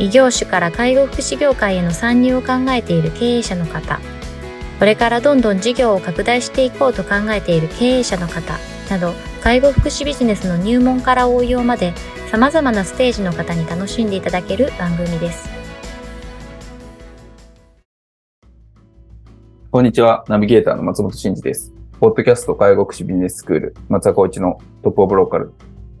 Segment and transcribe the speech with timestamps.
[0.00, 3.98] 異業種から介護福祉業界への参入を考えている経営者の方、
[4.78, 8.54] これからどんどん事業を拡大していこうと考えている経営者の方
[8.90, 11.94] など、介護福祉ビジネスの入門から応用まで
[12.30, 15.48] 様々なステージの方に楽しんでいただける番組です。
[19.72, 21.72] こんにちは、ナビゲーターの松本慎二です。
[21.98, 25.52] ポッドキャスト介護福祉ビジネススクール、松田光一のトップオブローカル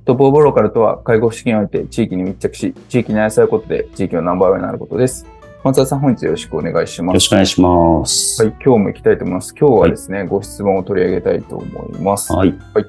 [0.08, 5.26] トップオブローカルとは、介護資金を置いて地域に密着し、地域に愛されることで地域のナンバーワンになることです。
[5.62, 7.12] 松田さん、本日よろしくお願いします。
[7.12, 8.42] よろしくお願いします。
[8.42, 9.54] はい、今日も行きたいと思います。
[9.54, 12.32] 今日はですね、はい、ご質問を取り上げたいと思います。
[12.32, 12.58] はい。
[12.72, 12.86] はい。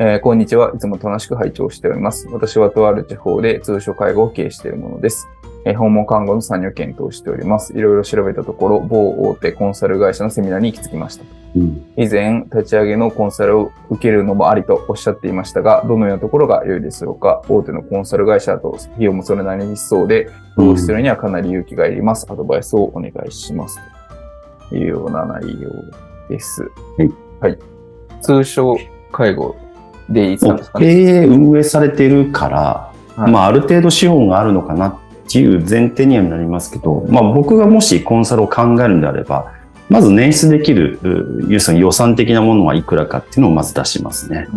[0.00, 0.72] えー、こんにちは。
[0.74, 2.26] いつも楽しく拝聴しております。
[2.32, 5.28] 私はとある地方で通所介護を経営しているものです。
[5.64, 7.72] え訪問看護の参入検討しております。
[7.76, 11.24] いろいろ調べたところ、某大手コンサル会社のセミナーに行き着きました。
[11.54, 22.26] うん、以前、立ち上げのコンサルを受けるのもありとおっしゃっていましたが、どのようなところが良いですろうか大手のコンサル会社と費用もそれなりにしそうで、投資するにはかなり勇気がいります。
[22.28, 23.78] アドバイスをお願いします。
[24.68, 25.70] というような内容
[26.28, 26.62] です。
[26.98, 27.12] はい。
[27.40, 27.58] はい。
[28.20, 28.76] 通称
[29.12, 29.54] 介護
[30.08, 34.94] でいいですか、ね、経営運営されてるから、はい、まあ、ある程度資本があるのかなっ
[35.32, 39.52] ていう前提にはなりますけど、まあ、僕がもしコンサルを考えるんであれば、
[39.88, 40.98] まず捻出できる、
[41.48, 44.48] 要するに予算的なものはいくらかっていうのをまず出しますね。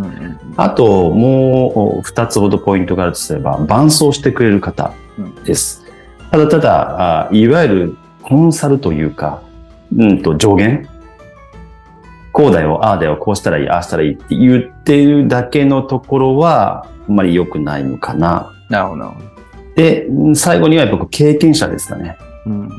[0.55, 4.93] あと、もう二つほどポイントがあるとすれば、伴走してくれる方
[5.43, 5.83] です。
[6.31, 9.41] ただただ、いわゆるコンサルというか、
[9.95, 10.87] うんと上限
[12.31, 18.51] こうだよ、ああだよ、こうしたらいい、ああしたらいいって言ってるだけのところは、あんまり良くないのかな。
[18.69, 19.34] なるほど。
[19.75, 22.17] で、最後にはやっぱ経験者ですかね。
[22.45, 22.69] うん、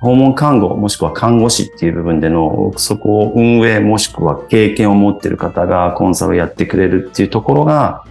[0.00, 8.04] 訪問看護もしくは看護師っていう部分での、そこを運営もしくは経験を持っている方がコンサルをやってくれるっていうところが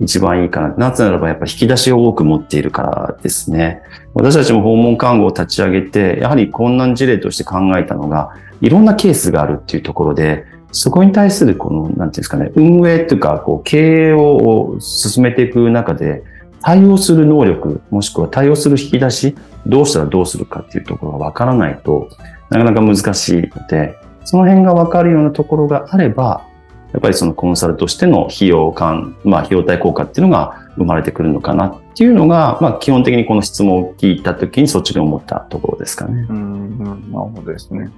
[0.00, 0.74] 一番いいかな。
[0.76, 3.82] なぜならばやっぱ引き出しを多く持っているからですね。
[4.14, 8.30] 私たちも訪問看護を立ち上げて、やはり困難事例として考えたのが、
[8.60, 16.24] いろんなケースがあるっていうところで、そこに対するこの、なんていうんですかね、運営というか、こう、経営を進めていく中で、
[16.64, 19.36] 対応する能力、もしくは対応する引き出し、
[19.66, 22.08] どうしたらどうするかっていうところがわからないと
[22.48, 26.46] なかなか難しいので、その辺がわかるようなところがあれば、
[26.94, 36.26] やっぱりそのコンサルとしての費用感、まあ費用対効果っていうのが生まれてくるのかなっていうのが、まあ基本的にこの質問を聞いたときにそっちに思ったところですかね。
[36.30, 37.90] うん、なるほどですね。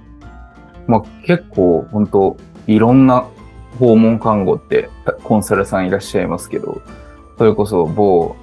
[0.87, 2.35] まあ結構本当
[2.67, 3.25] いろんな
[3.79, 4.89] 訪問看護って
[5.23, 6.81] コンサルさんいらっしゃいますけど、
[7.37, 8.35] それこそ某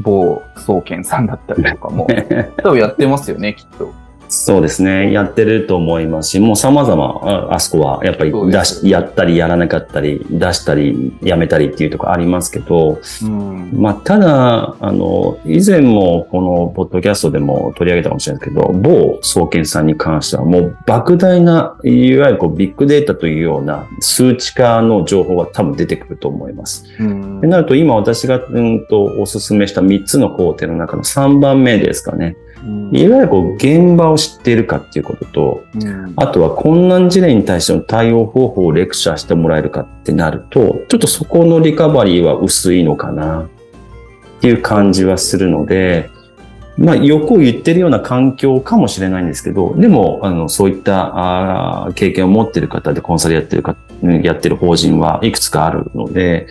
[0.00, 2.06] 某総研さんだったりとかも、
[2.62, 3.92] 多分やってますよね、きっと。
[4.28, 5.12] そうですね。
[5.12, 26.84] やってると思いますし、もう様々、あそこはやっぱり出し、やったりやらなかったり、出したりやめたりっていうところありますけど、うん、まあ、ただ、あの、以前もこのポッドキャストでも取り上げたかもしれないですけど、某総研さんに関してはもう莫大な、いわゆるこうビッグデータというような数値化の情報は多分出てくると思います。
[27.00, 32.36] うん、なると今私が、うんとお勧めした3つの工程の中の3番目ですかね。
[32.92, 43.48] いわゆるこう現場を知っているかっていうことと、うん、あとは困難事例に対しての対応方法をレクチャーしてもらえるかってなると、ちょっとそこのリカバリーは薄いのかなっ
[44.40, 46.10] ていう感じはするので、
[46.78, 53.76] まあ、欲を言ってるような環境かもしれないんですけど、でも、あの、そういったあ経験を持っている方でコンサルやってるか、
[54.22, 56.46] やってる法人はいくつかあるので、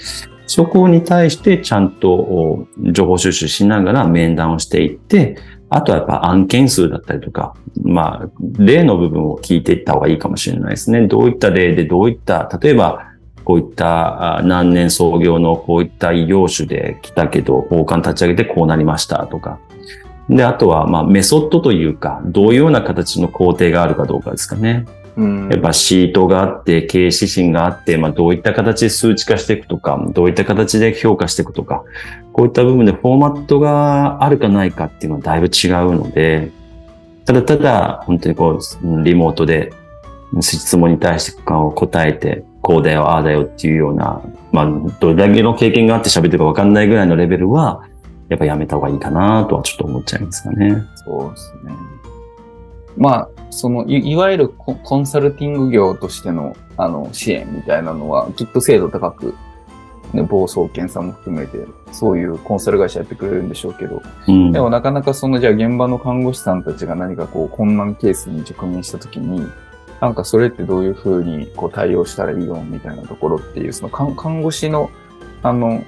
[0.46, 5.38] そこに対してちゃんと情報収集しながら面談をしていって、
[5.70, 11.08] あとはやっぱ案件数だったりとか、まあ、例の部分を聞いていった方がいいかもしれないですね。
[11.08, 13.06] どういった例で、どういった、例えば、
[13.44, 19.60] こういった何年創業のこういった異業種で来たけど、交換立ち上げてこうなりましたとか。
[20.30, 24.86] で、あとは、まあ、メソッドというか、どういうような形の工程があるかどうかですかね。
[25.50, 31.84] やっぱシートがあって、経営指針があって、まあどういった形で数値化していくとか、どういった形で評価していくとか、
[32.38, 36.52] こういった部分でフォーマットがあるかないかっていうのはだいぶ違うので、
[37.26, 39.74] ただただ本当にこう、リモートで
[40.40, 44.68] 質問に対して答えて、こうだよ、ああだよっていうような、まあ、
[45.00, 47.84] どれだけの経験があって喋ってるかわかんないぐらいのレベルは、
[48.30, 50.84] やっぱやめた方がいいかなとはちょっと思っちゃいますかね。
[51.08, 51.72] そうですね。
[52.98, 59.34] まあ、そのい、いわゆるコンサルティング業としての、あの、支援みたいなのは、きっと精度高く、
[60.14, 69.46] ね、暴走検査も含めて、そういうコンサル会社やってくれるんでしょうけど、うん、でもなかなかその、じゃあ現場の看護師さんたちが何かこう、困難ケースに直面したときに、
[70.00, 74.90] なんかそれってどういうふうにこう対応したらいいのみたいなところっていう、その看護師の、
[75.44, 75.84] あの、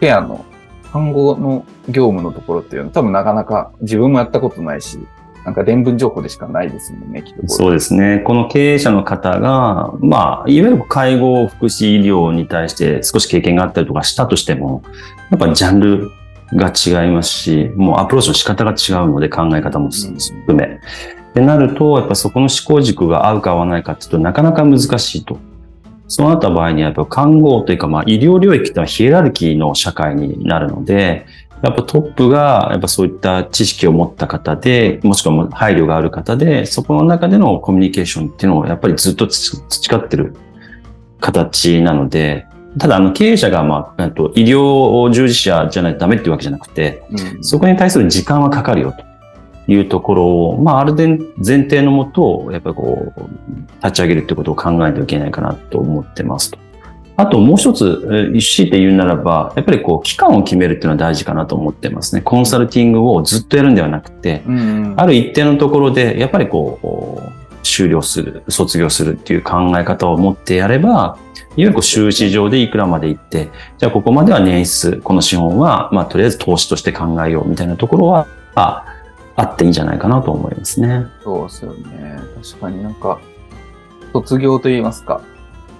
[0.00, 0.44] ケアの、
[0.92, 4.98] 看護の業務のところっていうのは多分なかなか自分もやったことないし、
[5.44, 7.48] なんか伝聞情報でしかないですもんね、きっと。
[7.48, 8.20] そうですね。
[8.20, 14.82] この経営者の方が、まあ、いわゆる介護福祉医療に対して少し経験があったりとかしたとしても、
[15.30, 16.10] やっぱジャンル
[16.54, 20.64] が違いますし、もうアプローチの仕方が違うので考え方も含め。
[20.64, 25.38] ってなると、やっぱそこの思考軸が合うか合わないかっていうとなかなか難しいと。
[26.06, 31.26] そうなった場合には、やっぱ看護というか、まあ医療領域ってのはヒエラルキーの社会になるので、
[31.62, 40.34] やっぱトップが、やっぱそういった知識を持った方で、もしくは配慮がある方で、そこの中でのコミュニケーションっていうのをやっぱりずっと培ってる
[41.20, 42.46] 形なので、
[42.78, 48.92] ただ、あの、経営者が、まあ、と医療従事者じゃないとダメっていうわけじゃなくて、うん、そこに対する時間はかかるよ
[49.66, 51.16] というところを、まあ、ある前
[51.62, 53.20] 提のもと、やっぱりこう、
[53.82, 56.58] 立ち上げるってことを考えないといけないかなと思ってますと。
[57.16, 62.22] あともう一つ、強いて言うならば、やっぱりこう、期間を決めるっていうのは大事かなと思ってますね。
[62.22, 71.16] コンサルティングをずっとやるんではなくて、うん、ある一定のところで、やっぱりこう、終了する、卒業するっていう考え方を持ってやれば、いわ
[71.56, 78.26] ゆるこう収支上でいくらまで行って、じゃあここまでは年数、この資本は、まあとりあえず投資として考えようみたいなところは、
[78.56, 78.84] あ
[79.36, 81.06] あっていいんじゃないかなと思いますね。
[81.22, 82.18] そうですよね。
[82.42, 83.20] 確かになんか、
[84.12, 85.20] 卒業と言いますか、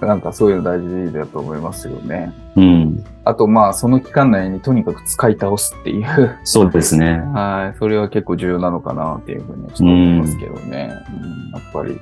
[0.05, 2.33] なんかそういうの大事だと思いますよね。
[2.55, 3.03] うん。
[3.23, 6.37] あとまあその期間内にとにかく使い倒すっていう。
[6.43, 7.19] そうですね。
[7.33, 7.77] はい。
[7.77, 10.91] それは結構重要なのかなっていうふうにちょっと思いますけどね。
[11.21, 11.99] うん、やっぱり。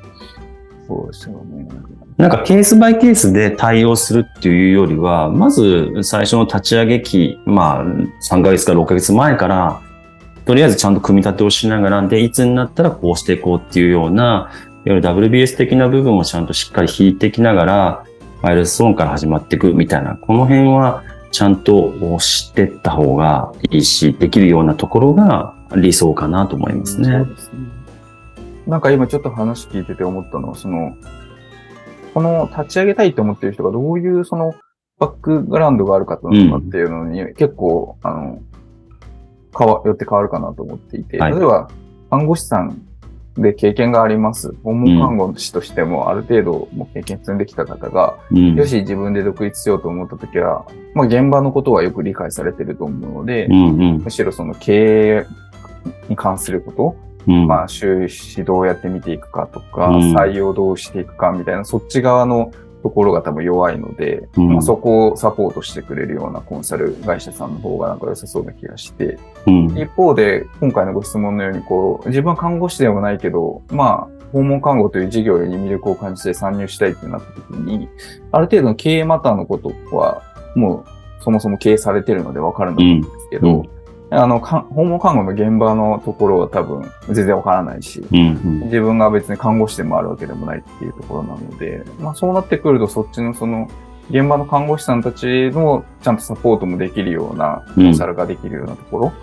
[0.87, 1.67] そうですよね。
[2.17, 7.85] なんかケースバイケースで対応するっていうよりは、まず最初の立ち上げ期、まあ
[8.29, 9.81] 3ヶ月から6ヶ月前から、
[10.45, 18.05] とりあえずちゃんと組み立てをしながら、で、いつになったらこうしていこうっていうような、いわゆる WBS 的な部分をちゃんとしっかり引いていきながら、
[18.41, 27.23] マイルストーンから始まっていくみたいな、この辺はちゃんと知っていった方がいいし、できるようなところが理想かなと思いますね。
[27.25, 27.59] そうですね。
[28.67, 30.95] なんか今ちょっと話聞いてて思ったのは、その、
[32.13, 34.53] この立ち上げたいと思ってる人がどういうその
[34.99, 36.27] バックグラウンドがあるかって
[36.77, 38.41] いうのに、結構、あの、
[39.57, 41.69] 変わ、よって変わるかなと思っていて、例えば、
[42.09, 42.81] 看護師さん
[43.37, 44.53] で経験があります。
[44.63, 55.25] 訪問看護師としてもある程度も経験積んできた方が、うん、よし自分で独立しようと思った時は、まあ現場のことはよく理解されてると思うので、うんうん、むしろその経営
[56.09, 56.95] に関すること、
[57.27, 62.51] うん、まあ収支どうやって見ていくかとか、採用どうしていくかみたいな、そっち側の
[62.83, 77.87] ところが多分弱いので、うん、まあ、そこをサポートしてくれるようなコンサル会社さんの方がなんか良さそうな気がして、うん、一方で今回のご質問のようにこう、自分は看護師ではないけど、まあ、訪問看護という事業に魅力を感じて参入したいってなった時に、
[78.31, 80.21] ある程度の経営マターのことは、
[80.55, 83.82] もうそもそも経営されてるのでわかるんですけど、うん
[84.15, 93.67] あの、訪問看護の現場のところは多分全然わからないし、うんうん、自分が別に看護師でもあるわけでもないっていうところなので、まあそうなってくるとそっちのその、
[94.09, 99.13] 現場の看護師さんたちのちゃんとサポートもできるような、コンサルができるようなところ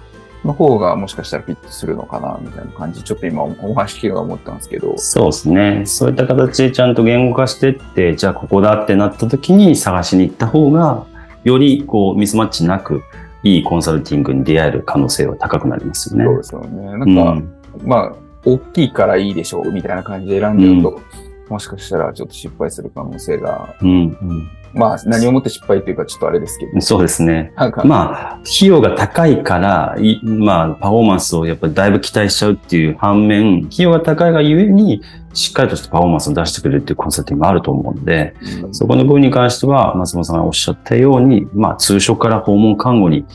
[0.44, 4.94] の方がもしかしたらフィットするのかな、みたいな感じ、ちょっと今お話聞きが思ったんですけど。
[4.96, 5.82] そうですね。
[5.84, 11.04] そういった形でちゃんと言語化してって、じゃあここだってなった時に探しに行った方が、
[11.44, 13.02] よりこうミスマッチなく、
[13.42, 16.24] いいコンサルティングに出会える可能性は高くなりますよね。
[16.24, 16.82] そうですよね。
[16.82, 17.54] なんか、うん、
[17.84, 18.12] まあ、
[18.44, 26.80] 大きいからいいでしょうみたいな感じで選んでると、うん、もしかしたらちょっと失敗する可能性が、うんうん、まあ、何をもって失敗っていうかちょっとあれですけど。
[26.80, 27.52] そうですね。
[27.84, 35.02] まあ、費用が高いから、まあ、パフォーマンスをやっぱりだいぶ期待しちゃうっていう反面、費用が高いがゆえに、
[35.32, 43.26] しっかりとしたパフォーマンスを出してくれるっていうコンサルティングもあると思うんで、うん、そこの部分に関しては、松本さんがおっしゃったように、まあ、通所から訪問看護に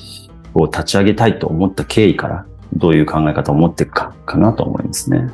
[0.54, 5.28] を立ち上げたいと思った経緯から、どういう考え方を持っていくか、かなと思いますね。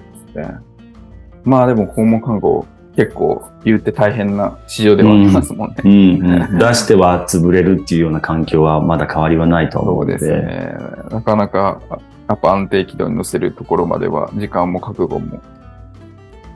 [1.44, 5.76] まあでも訪問看護結構言って大変な市場ではありますもんね。
[5.84, 5.94] うんう
[6.40, 10.20] んうん、出しては潰れるっていうような環境はまだ変わりはないと思うので。
[10.20, 10.76] そうですね。
[11.10, 11.82] なかなか
[12.28, 15.42] やっぱ安定軌道に乗せるところまでは時間も覚悟も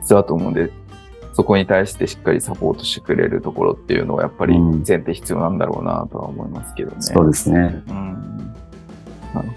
[0.00, 0.70] 必要だと思うんで、
[1.32, 6.96] そこに対してしっかりサポートしてくれるところっていうのはやっぱり前提必要なんだろうなとは思いますけどね。
[7.00, 7.82] そうですね。
[7.88, 8.54] うん。
[9.34, 9.48] なる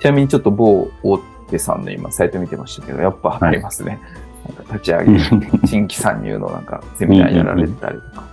[0.00, 1.18] ちなみにちょっと某大
[1.50, 3.92] 手さんの今サイト見てましたけど、やっぱありますね。
[3.92, 4.00] はい、
[4.72, 5.18] 立ち上げ、
[5.66, 8.26] 新規参入のなんかセミナーやられてたりとか、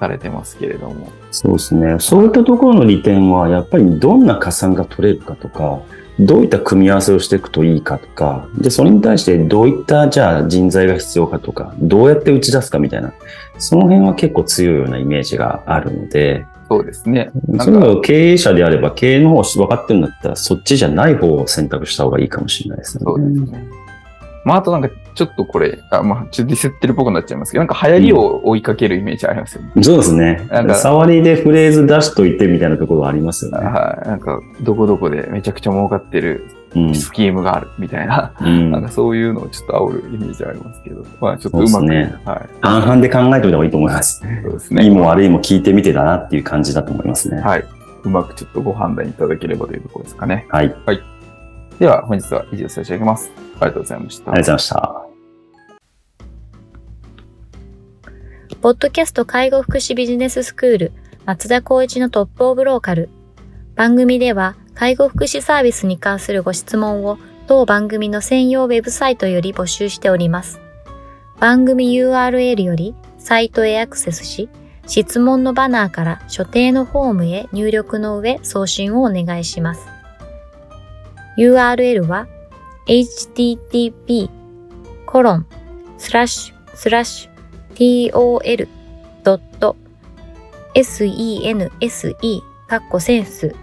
[0.00, 1.08] されてますけれども。
[1.30, 1.96] そうですね。
[1.98, 5.80] そういったところの利点は、やっぱりどんな加算が取れるかとか、
[6.20, 13.12] どういった組み合わせをしていくといいかとか、で、それに対してどういったじゃあ人材が必要かとか、どうやって打ち出すかみたいな、
[13.58, 17.30] その辺は結構強いようなイメージがあるので、そうですね。
[17.60, 23.04] それは経営者であれば、経営の方分かってるんだったら、そっちじゃない方を選択した方がいいかもしれないですね。
[23.04, 23.64] そうですね。
[24.48, 29.72] まあ、あとなんか、ちょっとこれ、あまあ、ちょっとディスってるっぽくなっちゃいますけど、なんか流行りを追いかけるイメージありますよね。
[29.76, 30.48] うん、そうですね。
[30.50, 33.58] なんか、触りでフレーズ出しといてみたいなところはありますよね。
[33.58, 34.08] はい。
[34.08, 36.48] なんか、どこどこでめちゃくちゃ儲かってる
[36.94, 41.86] スキームがあるみたいな、うん、なんかそういうのをちょっと煽るイメージありますけど、まあちょっとうまく。
[41.86, 42.14] ね。
[42.24, 42.48] はい。
[42.60, 44.22] 半々で考えておいた方がいいと思います。
[44.42, 44.84] そうですね。
[44.84, 47.40] いいも悪いも聞いてみてだなっていう感じだと思いますね。
[47.40, 47.64] はい。
[48.04, 50.46] うまくちょっとご判断いただければというところですかね。
[50.50, 50.74] はい。
[50.86, 51.02] はい。
[51.78, 53.30] では、本日は以上差し上げます。
[53.60, 54.32] ありがとうございました。
[54.32, 55.08] ありがとうございました。
[58.60, 60.92] ポッドキャスト介護福祉ビジネススクール
[61.26, 63.08] 松田光一のトップオブローカル。
[63.76, 70.60] 番組では介護福祉サービスに関するご質問を当番組の専用ウェブサイトより募集しております。
[71.38, 74.48] 番組 URL よりサイトへアクセスし、
[74.88, 79.97] 質問のバナーから所定のフォームへ入力の上送信をお願いします。
[81.38, 82.26] URL は
[82.86, 84.28] http
[85.06, 85.46] コロン
[85.96, 88.12] スラッシュスラッシュ
[90.74, 92.16] tol.sense
[92.66, 93.54] カッコセンス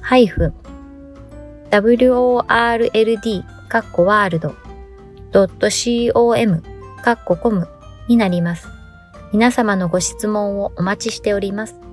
[0.00, 0.54] ハイフン
[1.70, 4.54] world カッコワールド
[6.12, 6.62] .com
[7.02, 7.68] カッココム
[8.08, 8.68] になります。
[9.32, 11.85] 皆様のご質問をお待ちしております。